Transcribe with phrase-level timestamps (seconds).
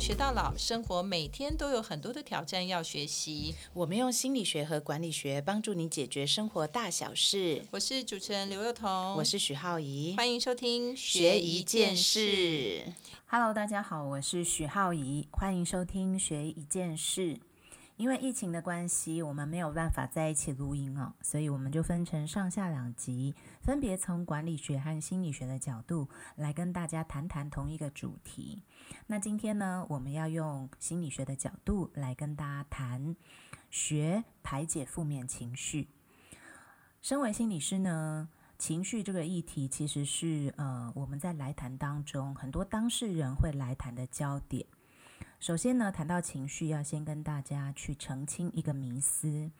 [0.00, 3.54] 学到老，生活每天都有很多的挑战要学习。
[3.74, 7.62] 我们用心理学和管理学帮助你解决生活大小事。
[7.70, 12.82] 我是主持人刘幼彤，我是许浩怡，欢迎收听学一件事。
[13.26, 17.38] Hello，大家好，我是许浩怡，欢迎收听学一件事。
[18.00, 28.62] 因为疫情的关系，我们没有办法在一起录音哦，所以我们就分成上下两集，分别从管理学和心理学的角度来跟大家谈谈同一个主题。
[29.06, 33.14] 那今天呢，我们要用心理学的角度来跟大家谈
[33.68, 35.90] 学排解负面情绪。
[37.02, 44.64] 身为心理师呢，情绪这个议题其实是呃我们在来谈当中很多当事人会来谈的焦点。
[45.38, 49.50] 首先呢，谈到情绪，要先跟大家去澄清一个迷思。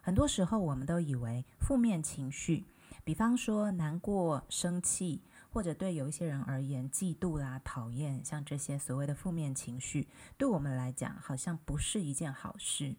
[0.00, 2.64] 很多时候，我们都以为负面情绪，
[3.02, 12.94] 比方说难过、生气，或者对有一些人而言，嫉妒啦、讨厌，像这些所谓的负面情绪，对我们来讲，好像不是一件好事。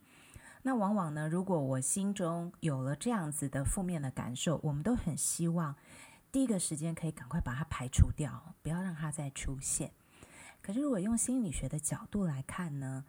[0.63, 5.73] 那往往呢，如果我心中有了这样子的负面的感受，我们都很希望
[6.29, 9.93] 第一个时间可以赶快把它排除掉，不要让它再出现。
[10.67, 13.05] 可是，如果用心理学的角度来看呢，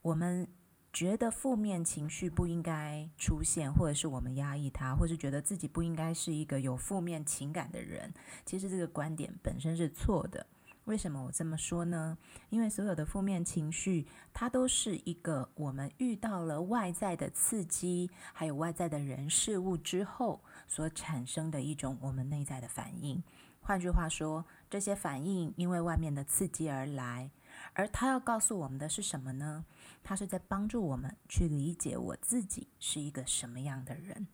[0.00, 0.46] 我们
[0.92, 8.14] 觉得负面情绪不应该出现，或者是我们压抑它，或是觉得自己不应该是一个有负面情感的人，
[8.46, 10.46] 其实这个观点本身是错的。
[10.84, 12.16] 为什么我这么说呢？
[12.48, 23.20] 因为所有的负面情绪，它都是一个我们遇到了外在的刺激，还有外在的人事物之后所产生的一种我们内在的反应。
[23.60, 27.30] 换句话说，这些反应因为外面的刺激而来，
[27.72, 29.64] 而它要告诉我们的是什么呢？
[30.02, 34.26] 它是在帮助我们去理解我自己是一个什么样的人。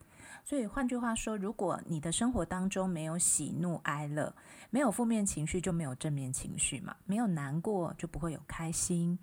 [0.45, 4.35] 所以换句话说，如果你的生活当中没有喜怒哀乐，
[4.71, 9.19] 没有负面情绪，就没有正面情绪嘛；没有难过，就不会有开心。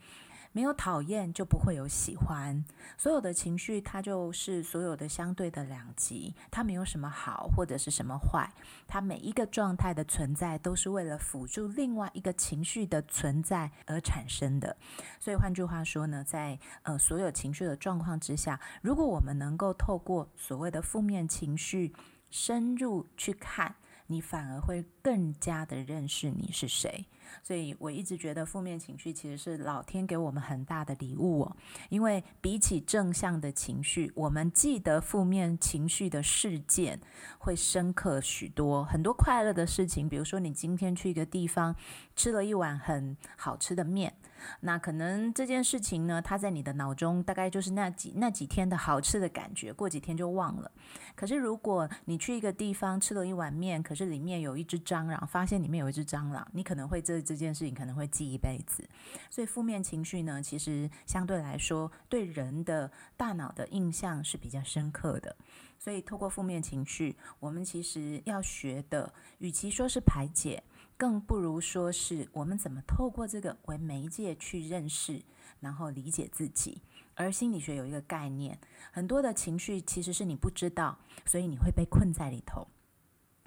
[0.53, 2.63] 没有讨厌就不会有喜欢，
[2.95, 8.53] 所有的情绪它就是所有的相对的两极，它没有什么好或者是什么坏，
[8.87, 14.77] 它每一个状态的存在都是为了辅助另外一个情绪的存在而产生的。
[15.19, 21.95] 所以换句话说呢，在呃所有情绪的状况之下，如果我们能够透过所谓的负面情绪
[22.29, 23.75] 深入去看，
[24.05, 27.07] 你反而会更加的认识你是谁。
[27.41, 31.55] 所以我一直觉得负面情绪其实是老天给我们很大的礼物哦，
[31.89, 36.99] 因为比起正向的情绪，我们记得负面情绪的事件
[37.39, 38.83] 会深刻许多。
[38.83, 41.75] 很多快乐的事情，比如说你今天去一个地方
[42.15, 44.13] 吃了一碗很好吃的面，
[44.61, 50.71] 那可能这件事情呢，它在你的脑中大概就是那几那几天的好吃的感觉，过几天就忘了。
[51.15, 58.87] 可是如果你去一个地方吃了一碗面，可是里面有一只蟑螂，发现里面有一只蟑螂，你可能会这这件事情可能会记一辈子。
[59.29, 65.35] 所以负面情绪呢，其实相对来说对人的大脑的印象是比较深刻的。
[65.79, 70.63] 所以透过负面情绪，我们其实要学的，与其说是排解，
[70.95, 75.21] 更不如说是我们怎么透过这个为媒介去认识，
[75.59, 76.81] 然后理解自己。
[77.15, 78.57] 而心理学有一个概念，
[78.91, 82.67] 很多的情绪其实是你不知道，所以你会被困在里头。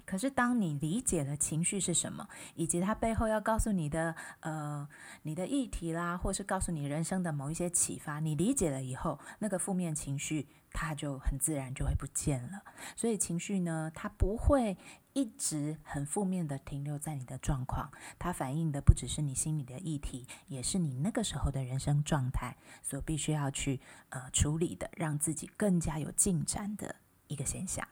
[0.07, 4.87] 可是，当你理解了情绪是什么，以及它背后要告诉你的呃
[5.23, 12.63] 你的议题啦，或是告诉你人生的某一些启发，你理解了以后，那个负面情绪它就很自然就会不见了。
[12.95, 14.77] 所以，情绪呢，它不会
[15.11, 26.95] 一直很负面的停留在你的状况，它反映的不只是你心里的议题，也是你那个时候的人生状态所必须要去呃处理的，让自己更加有进展的
[27.27, 27.85] 一个现象。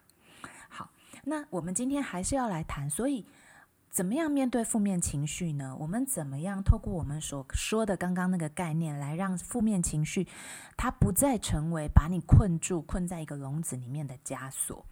[1.25, 3.25] 那我们今天还是要来谈，所以
[3.89, 5.75] 怎么样面对负面情绪呢？
[5.79, 10.27] 我们怎么样透过我们所说的刚刚那个概念，来让负面情绪
[10.77, 14.85] 它不再成为把你困住、困在一个笼子里面的枷锁？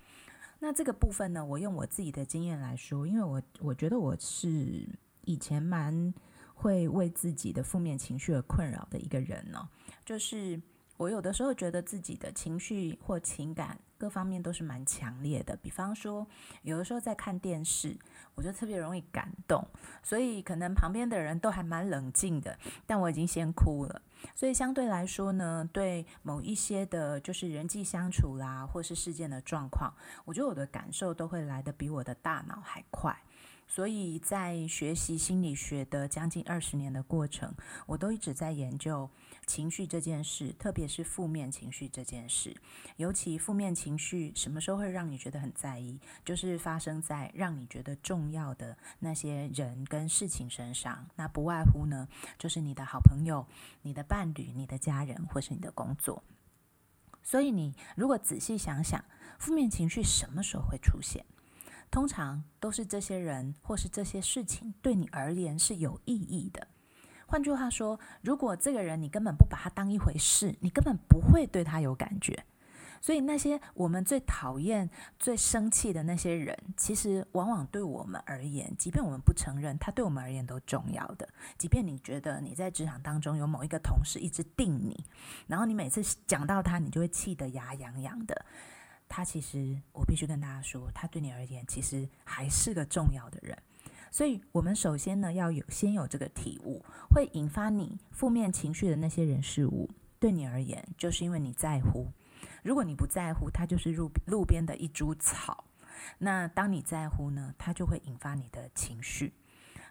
[0.59, 4.87] 那这个部分呢，我用我自己的经验来说，因为我我觉得我是
[5.25, 6.13] 以前蛮
[6.55, 9.67] 会为自己的负面情绪而困扰的一个人呢、
[10.05, 10.59] 就是
[10.97, 16.25] 我有的时候觉得自己的情绪或情感各方面都是蛮强烈的，比方说，
[16.61, 17.97] 有的时候在看电视，
[18.35, 19.65] 我就特别容易感动，
[20.01, 24.01] 所以可能旁边的人都还蛮冷静的，但我已经先哭了。
[24.35, 29.93] 所以相对来说呢，对某一些的，就是人际相处啦，或是事件的状况，
[30.25, 33.17] 我觉得我的感受都会来得比我的大脑还快。
[33.67, 37.53] 所以在学习心理学的将近二十年的过程，
[37.87, 39.09] 我都一直在研究
[39.47, 42.55] 情绪这件事，特别是负面情绪这件事。
[42.97, 51.07] 尤其负面情绪什么时候会让你觉得很在意，就是发生在让你觉得重要的那些人跟事情身上。
[51.15, 52.07] 那不外乎呢，
[52.37, 53.47] 就是你的好朋友、
[53.81, 56.23] 你的伴侣、你的家人，或是你的工作。
[57.23, 59.03] 所以你如果仔细想想，
[59.39, 61.25] 负面情绪什么时候会出现？
[61.93, 66.67] 通常都是这些人或是这些事情对你而言是有意义的。
[67.27, 72.45] 换句话说，如果这个人你根本不把他当一回事，你根本不会对他有感觉。
[72.99, 81.29] 所以那些我们最讨厌、最生气的那些人，其实往往对我们而言，即便我们不承认，他对我们而言都重要的。
[81.59, 85.05] 即便你觉得你在职场当中有某一个同事一直定你，
[85.45, 88.45] 然后你每次讲到他，你就会气得牙痒痒的。
[89.15, 93.55] 他其实，我必须跟大家说，他对你而言其实还是个重要的人。
[94.09, 99.87] 所以，我们首先呢，要有先有这个体悟，会引发你负面情绪的那些人事物，
[100.19, 102.11] 对你而言，就是因为你在乎。
[102.63, 105.63] 如果你不在乎，它就是路路边的一株草。
[106.17, 109.31] 那当你在乎呢，它就会引发你的情绪。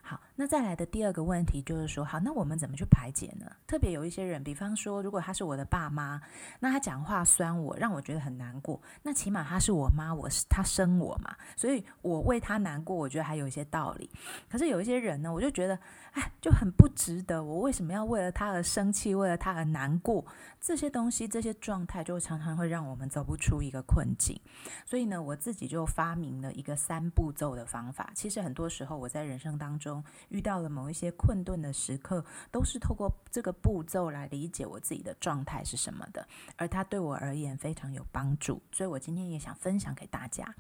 [0.03, 3.47] 好，那再来的第二个问题就是说，好，那我们怎么去排解呢？
[3.67, 6.21] 特别有一些人，比方说，如果他是我的爸妈，
[6.59, 8.81] 那他讲话酸我，让我觉得很难过。
[9.03, 14.11] 那起码他是我妈，我是他生我嘛，所以我为他难过，我觉得还有一些道理。
[14.49, 15.79] 可是有一些人呢，我就觉得，
[16.13, 17.45] 哎，就很不值得。
[17.45, 20.25] 我为什么要为了他而生气，为了他而难过？
[20.59, 24.41] 这些东西，这些状态，就常常会让我们走不出一个困境。
[24.87, 28.11] 所以呢，我自己就发明了一个三步骤的方法。
[28.15, 30.03] 其实很多时候，我在人生当中。
[30.29, 36.27] 遇到了某一些困顿的时刻，都是透过这个步骤来理解我自己的状态是什么的，
[36.57, 40.55] 而它对我而言非常有帮助，所以我今天也想分享给大家。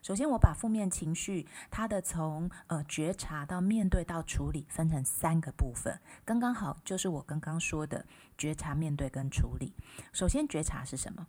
[0.00, 8.06] 首先，我把负面情绪它的从呃觉察到面对到处理分成三个部分，刚刚好就是我刚刚说的
[8.36, 9.74] 觉察、面对跟处理。
[10.12, 11.26] 首先，觉察是什么？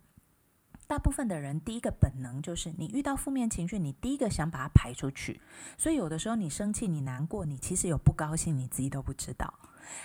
[0.90, 5.40] 大部分的人第一个本能就是，你遇到负面情绪，你第一个想把它排出去。
[5.78, 9.54] 所以有的时候你生气、你难过、你其实有不高兴，你自己都不知道。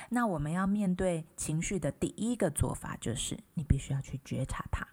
[0.09, 4.87] 那我们要面对情绪的第一个做法就是，你必须要去觉察它。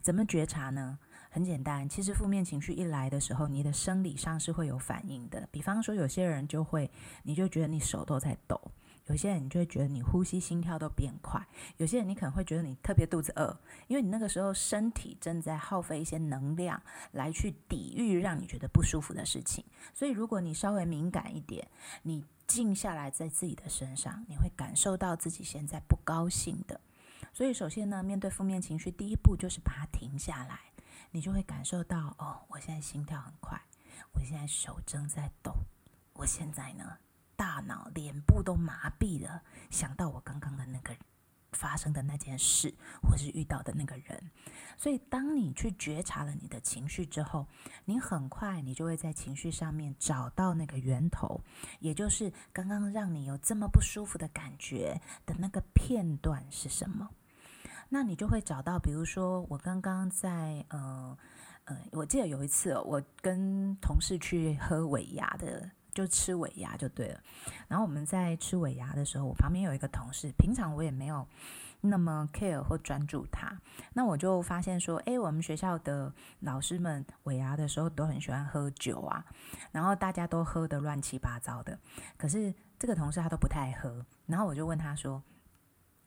[0.00, 0.96] 怎么觉察呢？
[1.28, 5.48] 很简单，其实负面情绪一来的时候，你的生理上是会有反应的。
[5.50, 6.88] 比方说，有些人就会，
[7.24, 8.60] 你就觉得你手都在抖。
[9.12, 13.54] 有些人你就会觉得你呼吸心跳都变快，有些人你可能会觉得你特别肚子饿，
[13.86, 19.62] 因为你那个时候身体正在耗费一些能量来去抵御让你觉得不舒服的事情。
[19.92, 21.68] 所以如果你稍微敏感一点，
[22.04, 26.80] 你静下来在自己的身上，你会感受到自己现在不高兴的。
[27.34, 30.58] 所以首先呢，面对负面情绪，第一步就是把它停下来，
[31.10, 33.60] 你就会感受到哦，我现在心跳很快，
[34.14, 35.52] 我现在手正在抖，
[36.14, 36.96] 我现在呢。
[37.42, 40.94] 大脑、脸部都麻痹了，想到我刚刚的那个
[41.50, 42.72] 发生的那件事，
[43.02, 44.30] 或是遇到的那个人。
[44.78, 47.48] 所以，当你去觉察了你的情绪之后，
[47.86, 51.42] 你很快你就会在情绪上面找到那个源头，
[51.80, 57.10] 也就是刚刚让你有这么不舒服的感觉的那个片段是什么。
[57.88, 61.18] 那你就会找到，比如说我刚刚在呃
[61.64, 65.72] 呃，我记得有一次我跟同事去喝尾牙的。
[65.92, 67.20] 就吃尾牙就对了，
[67.68, 71.26] 然后我们在吃尾牙的时候，我旁边有一个同事，平常我也没有
[71.82, 73.60] 那么 care 或专注他，
[73.92, 76.10] 那我就发现说，诶，我们学校的
[76.40, 79.22] 老师们尾牙的时候都很喜欢喝酒啊，
[79.70, 81.78] 然后大家都喝的乱七八糟的，
[82.16, 85.22] 可是这个同事他都不太喝，然后我就问他说，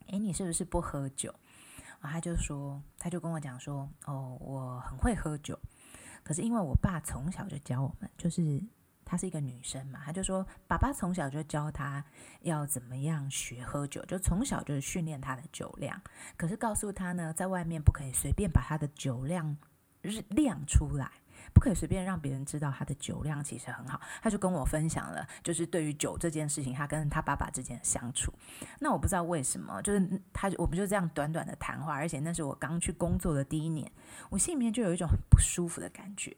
[0.07, 1.31] 诶，你是不是不喝酒？
[2.01, 5.59] 然后他就说，他就跟我讲说，哦，我很会喝酒，
[6.23, 8.63] 可是因为我爸从小就教我们，就是。
[9.05, 12.03] 她是一个女生嘛，她就说爸爸从小就教她
[12.41, 16.01] 要怎么样学喝酒，就从小就是训练她的酒量。
[16.35, 19.55] 可是告诉她呢，在外面不可以随便把她的酒量
[20.01, 21.11] 日亮出来，
[21.53, 24.01] 不可以随便让别人知道她的酒量其实很好。
[24.23, 28.33] 她就跟我分享了，就是对于酒这件事情，她跟她爸爸之间的相处。
[28.79, 33.91] 那我不知道为什么，就是她我们就这样短短的谈话，而且那是我刚去工作的第一年，
[34.31, 36.35] 我心里面就有一种很不舒服的感觉。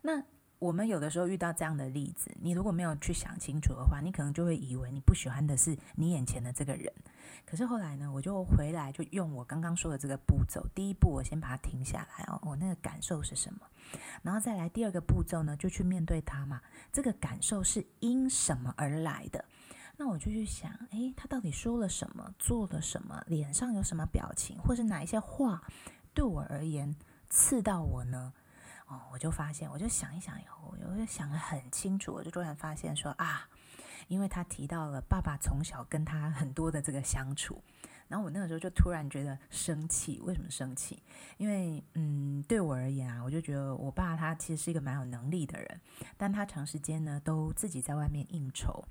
[0.00, 0.24] 那。
[0.58, 6.92] 我们有的时候遇到这样的例子，你如果没有去想清楚的话，你可能就会以为你不喜欢的是你眼前的这个人。
[7.46, 13.60] 可是后来呢，我就回来就用我刚刚说的这个步骤，第一步我先把它停下来哦，我那个感受是什么？
[14.22, 16.60] 然后再来第二个步骤呢，就去面对他嘛。
[16.92, 19.44] 这个感受是因什么而来的？
[19.96, 25.62] 那我就去想，诶，他到底说了什么，做了什么，脸上有什么表情，或是哪一些话
[26.12, 26.94] 对我而言
[27.28, 28.32] 刺到我呢？
[28.88, 33.46] 哦，我就发现，我就想一想以后，我就想得很清楚，我就突然发现说啊，
[34.08, 37.62] 因为他提到了爸爸从小跟他很多的这个相处。
[38.08, 41.02] 然后我那个时候就突然觉得生气，为什么生气？
[41.36, 45.80] 因为嗯，对我而言啊，我就觉得我爸他其实是一个蛮有能力的人，
[46.16, 48.82] 但他长时间呢都自己在外面应酬，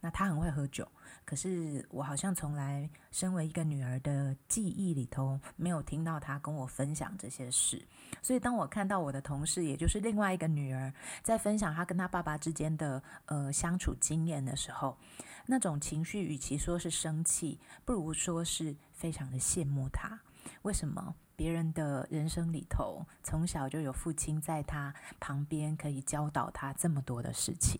[0.00, 0.86] 那他很会喝酒，
[1.24, 7.82] 可是我好像从来身为一个女儿的记忆里头没有听到他跟我分享这些事，
[8.20, 10.92] 所以当我看到我的同事，也就是另外一个女儿
[11.22, 14.98] 在分享她跟她爸爸之间的呃相处经验的时候。
[15.46, 20.20] 那种情绪，与其说是生气，不如说是非常的羡慕他。
[20.62, 21.14] 为什么？
[21.36, 27.78] 别人的人生里头，从小就有父亲在他旁边，可以教导他这么多的事情。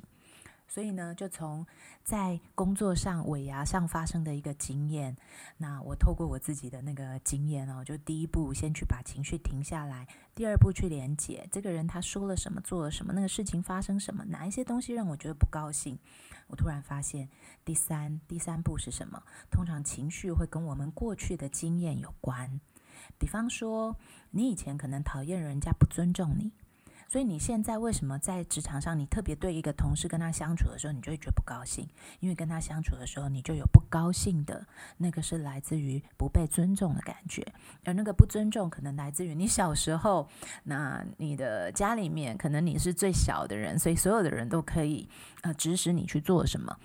[0.69, 1.67] 所以呢，就从
[2.03, 5.17] 在工作上尾牙上发生的一个经验，
[5.57, 15.99] 那我透过我自己的那个经验哦，就第一步先去把情绪停下来，第二步去连接这个人他说了什么，做了什么，那个事情发生什么，哪一些东西让我觉得不高兴。
[16.49, 17.29] 我突然发现，
[17.65, 19.23] 第三第三步是什么？
[19.51, 22.61] 通常情绪会跟我们过去的经验有关。
[23.19, 23.97] 比方说，
[24.31, 26.53] 你以前可能讨厌人家不尊重你。
[27.09, 31.89] 所以你现在为什么在职场上，你特别对一个同事跟他相处的时候，你就会觉得不高兴？
[32.21, 34.67] 因为跟他相处的时候，你就有不高兴的
[34.99, 37.47] 那个是来自于不被尊重的感觉，
[37.85, 40.29] 而那个不尊重可能来自于你小时候，
[40.65, 45.09] 那你的家里面可能你是最小的人，所以所有的人都可以
[45.43, 46.77] 呃指使你去做什么，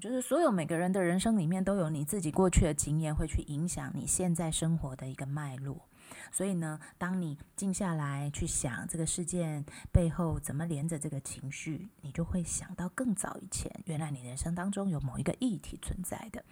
[0.00, 5.86] 就是所有每个人的人生里面都有你自己过去的经验，会去影响你现在生活的一个脉络。
[6.30, 16.44] 所以呢，当你静下来去想这个事件背后怎么连着这个情绪，你就会想到更早以前，原来你人生当中有某一个议题存在的。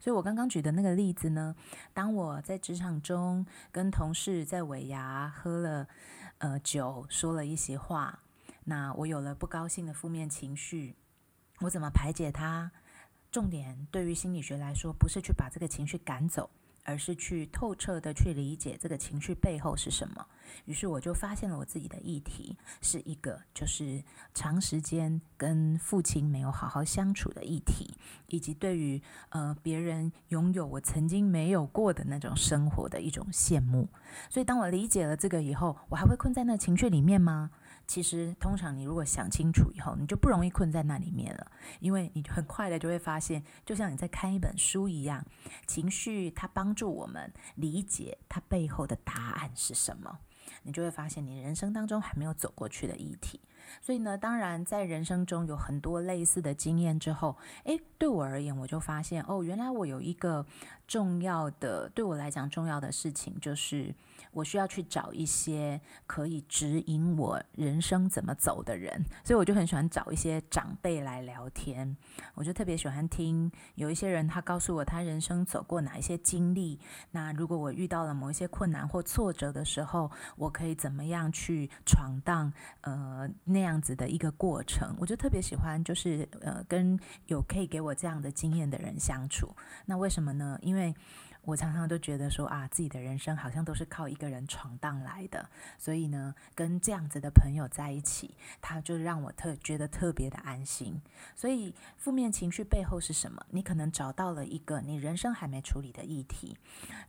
[0.00, 1.54] 所以我刚刚举的那个例子呢，
[1.92, 5.88] 当我在职场中跟同事在尾牙喝了
[6.38, 8.20] 呃酒，说了一些话，
[8.64, 10.96] 那我有了不高兴的负面情绪，
[11.60, 12.70] 我怎么排解它？
[13.30, 16.48] 重点对于心理学来说，不是去把这个情绪赶走。
[16.84, 20.24] 而是去透彻的去理解这个情绪背后是什么。
[20.66, 24.02] 于是我就发现了我自己的议题是一个，就是
[24.34, 27.94] 长时间跟父亲没有好好相处的议题，
[28.28, 33.88] 以及对于呃别人拥有我曾经没有过的那种生活的一种羡慕。
[34.28, 37.50] 所以当我理解了这个以后，我还会困在那情绪里面吗？
[37.86, 45.24] 其实，通常你如果想清楚以后，你就不容易困在那里面了，因为你很快的就会发现，就像你在看一本书一样，
[45.66, 50.18] 情绪它帮助我们理解它背后的答案是什么，
[50.62, 53.40] 你就会发现你人生当中还没有走过去的议题。
[53.80, 60.44] 所以呢，当然在人生中有很多类似的经验之后，诶，对我而言，我就发现哦，原来我有一个
[60.86, 63.94] 重要的，对我来讲重要的事情就是。
[64.32, 71.96] 我需要去找一些可以指引我人生怎么走的人，所以我就很喜欢找一些长辈来聊天。
[72.34, 76.80] 我就特别喜欢听有一些人，他告诉我他人生走过哪一些经历。
[77.12, 82.52] 那如果我遇到了某一些困难或挫折的时候，我可以怎么样去闯荡？
[82.80, 89.54] 呃，那样子的一个过程，我就特别喜欢，就是呃，跟有可以给我这样的经验的人相处。
[89.86, 90.58] 那为什么呢？
[90.60, 90.92] 因为。
[91.44, 95.46] 我常常都觉得说啊，自己的人生好像都是靠一个人闯荡来的，
[95.78, 100.98] 所以呢，跟这样子的朋友在一起，他就让我特觉得特别的安心。
[101.36, 103.44] 所以负面情绪背后是什么？
[103.50, 106.56] 你可能找到了一个你人生还没处理的议题，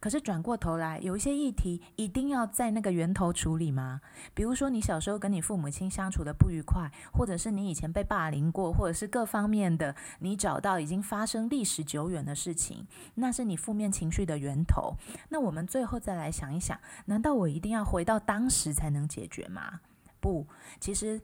[0.01, 4.01] 可是转过头来，有一些议题一定要在那个源头处理吗？
[4.33, 14.24] 比如说你小时候跟你父母亲相处的不愉快，或者是你以前被霸凌过，或者是各方面的，你找到已经发生历史久远的事情，那是你负面情绪。
[14.25, 14.95] 的源头，
[15.29, 19.81] 那我们最后再来想一想，难道我一定要回到当时才能解决吗？
[20.19, 20.47] 不，
[20.79, 21.21] 其实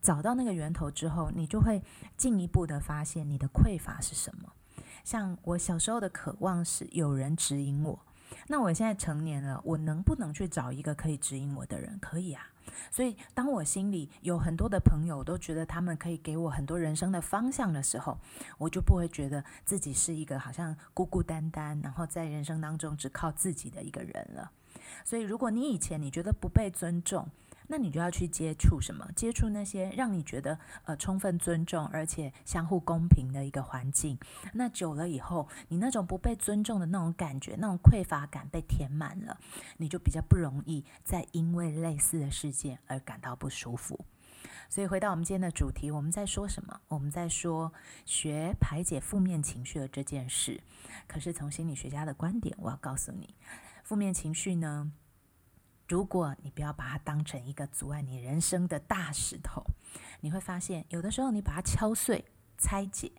[0.00, 1.82] 找到那个源头之后，你就会
[2.16, 4.52] 进一步的发现你的匮乏是什么。
[5.04, 7.98] 像我小时候的渴望是有人指引我，
[8.46, 11.98] 那我现在成年了，我能不能去找一个可以指引我的人？
[12.00, 12.46] 可以啊。
[12.90, 18.18] 所以，当我心里有很多的朋友都觉得他们可以给我很多人生的方向的时候，
[18.58, 24.50] 我就不会觉得自己是一个好像孤孤单单，然后在人生当中只靠自己的一个人了。
[25.04, 27.28] 所以，如果你以前你觉得不被尊重，
[27.72, 29.08] 那你就要去接触什么？
[29.14, 34.18] 接触那些让你觉得呃充分尊重而且相互公平的一个环境。
[34.54, 39.38] 那久了以后，你那种不被尊重的那种感觉，那种匮乏感被填满了，
[39.76, 44.04] 你就比较不容易再因为类似的事件而感到不舒服。
[44.68, 46.80] 所以回到我们今天的主题，我们在说什么？
[46.88, 47.72] 我们在说
[48.04, 50.60] 学排解负面情绪的这件事。
[51.06, 53.34] 可是从心理学家的观点，我要告诉你，
[53.84, 54.90] 负面情绪呢？
[55.90, 59.60] 如果你不要把它当成一个阻碍你人生的大石头，
[60.20, 62.24] 你会发现有的时候你把它敲碎、
[62.56, 63.10] 拆解，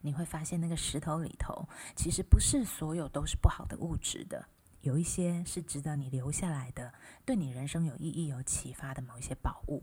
[0.00, 4.46] 你会发现那个石头里头其实不是所有都是不好的物质的，
[4.82, 6.94] 有一些是值得你留下来的，
[7.24, 9.82] 对你人生有意义、有启发的某一些宝物。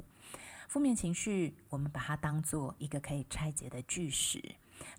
[0.69, 4.41] 负面情绪，我们把它当做一个可以拆解的巨石，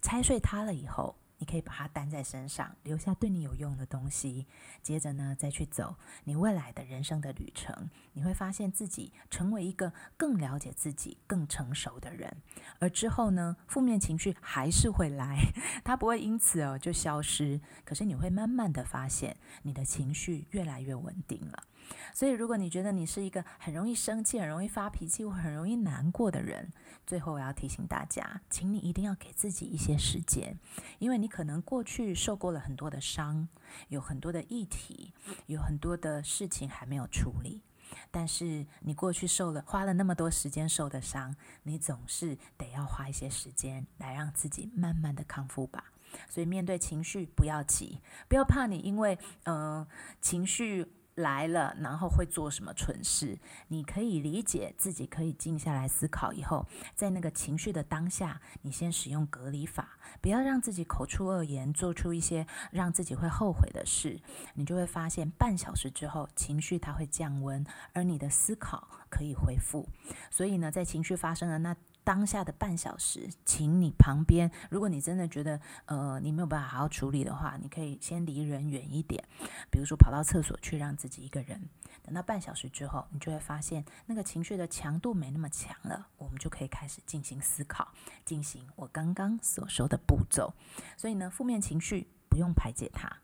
[0.03, 1.17] 拆碎它了以后。
[1.39, 4.47] 你可以把它担在身上，留下对你有用的东西。
[4.83, 7.89] 接着呢，再去走你未来的人生的旅程。
[8.13, 12.37] 你会发现自己成为一个更了解自己、更成熟的人。
[12.81, 15.39] 而之后呢，负面情绪还是会来，
[15.85, 17.61] 它不会因此哦就消失。
[17.85, 21.65] 可是你会慢慢的发现，你的情绪越来越稳定了。
[22.13, 26.71] 所以，如果你觉得你是一个很容易生气、很容易发脾气或很容易难过的人，
[27.07, 30.59] 最后我要提醒大家，请你一定要给自己一些时间，
[30.99, 33.49] 因为你可能过去受过了很多的伤，
[33.89, 35.13] 有很多的议题，
[35.47, 37.63] 有很多的事情还没有处理。
[38.11, 45.93] 但是你过去受了花了那么多时间受的伤，你总是得要花一些时间来让自己慢慢的康复吧。
[46.29, 49.87] 所以面对情绪，不要急，不要怕你因为嗯
[50.21, 50.87] 情绪。
[51.19, 53.39] 来了，然后会做什么蠢事？
[53.69, 56.33] 你可以理解自己，可以静下来思考。
[56.33, 64.21] 以后在那个情绪的当下，你先使用隔离法，不要让自己口出恶言，做出一些让自己会后悔的事。
[64.55, 69.89] 你就会发现，半小时之后，情绪它会降温，而你的思考可以恢复。
[70.31, 71.77] 所以呢，在情绪发生的那。
[72.09, 79.23] 当下的半小时，请你旁边，如果你真的觉得呃你没有办法好好处理的话，你可以先离人远一点，
[79.71, 81.69] 比如说跑到厕所去，让自己一个人。
[82.03, 87.93] 等到半小时之后，你就会发现那个情绪的强度没那么强了，我们就可以开始进行思考，
[88.25, 90.55] 进行我刚刚所说的步骤。
[90.97, 93.19] 所以呢，负面情绪不用排解它，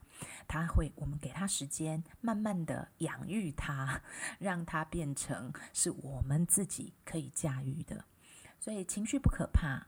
[0.46, 4.02] 它会我们给它时间，慢慢的养育它，
[4.38, 8.04] 让它变成是我们自己可以驾驭的。
[8.60, 9.86] 所以情绪不可怕，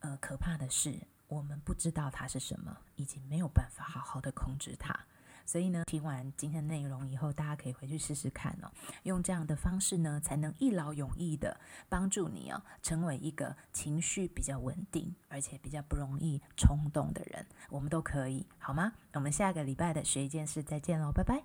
[0.00, 0.94] 呃，可怕的是
[1.28, 4.98] 我们不知道它是什么，以及没有办法好好的控制它。
[5.44, 8.70] 所以呢，听完今天的内容以后，大家可以回去试试看哦，
[9.02, 17.44] 用这样的方式呢，才能一劳永逸的帮助你哦，成为一个情绪比较稳定，而且比较不容易冲动的人。
[17.70, 18.92] 我们都可以，好吗？
[19.14, 21.42] 我们下个礼拜的学一件事再见喽，拜拜。